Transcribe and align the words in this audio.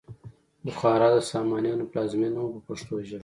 بخارا 0.65 1.09
د 1.15 1.17
سامانیانو 1.31 1.89
پلازمینه 1.91 2.39
وه 2.41 2.49
په 2.53 2.61
پښتو 2.67 2.93
ژبه. 3.07 3.19